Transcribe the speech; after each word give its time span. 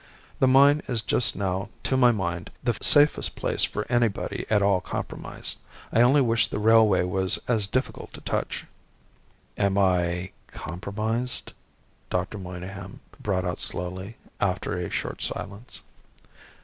The 0.39 0.47
mine 0.47 0.81
is 0.87 1.03
just 1.03 1.35
now, 1.35 1.69
to 1.83 1.95
my 1.95 2.11
mind, 2.11 2.49
the 2.63 2.75
safest 2.81 3.35
place 3.35 3.63
for 3.63 3.85
anybody 3.87 4.47
at 4.49 4.63
all 4.63 4.81
compromised. 4.81 5.59
I 5.93 6.01
only 6.01 6.21
wish 6.21 6.47
the 6.47 6.57
railway 6.57 7.03
was 7.03 7.37
as 7.47 7.67
difficult 7.67 8.11
to 8.13 8.21
touch." 8.21 8.65
"Am 9.59 9.77
I 9.77 10.31
compromised?" 10.47 11.53
Doctor 12.09 12.39
Monygham 12.39 13.01
brought 13.21 13.45
out 13.45 13.59
slowly 13.59 14.17
after 14.39 14.75
a 14.75 14.89
short 14.89 15.21
silence. 15.21 15.81